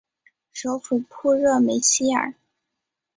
[0.51, 2.33] 首府普热梅希尔。